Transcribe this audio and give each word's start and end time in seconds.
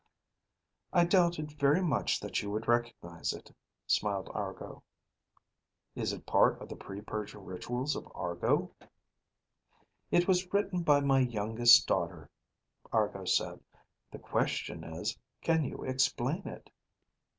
"I 0.91 1.05
doubted 1.05 1.51
very 1.51 1.83
much 1.83 2.19
that 2.21 2.41
you 2.41 2.49
would 2.49 2.67
recognize 2.67 3.33
it," 3.33 3.55
smiled 3.85 4.31
Argo. 4.33 4.81
"Is 5.93 6.11
it 6.11 6.25
part 6.25 6.59
of 6.59 6.69
the 6.69 6.75
pre 6.75 7.01
purge 7.01 7.35
rituals 7.35 7.95
of 7.95 8.07
Argo?" 8.15 8.75
"It 10.09 10.27
was 10.27 10.51
written 10.51 10.81
by 10.81 11.01
my 11.01 11.19
youngest 11.19 11.85
daughter," 11.85 12.31
Argo 12.91 13.25
said. 13.25 13.59
"The 14.09 14.17
question 14.17 14.83
is, 14.83 15.19
can 15.39 15.63
you 15.65 15.83
explain 15.83 16.47
it?" 16.47 16.71